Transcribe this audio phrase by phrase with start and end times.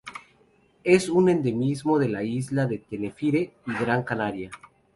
[0.83, 4.49] Es un endemismo de la isla de Tenerife y Gran Canaria.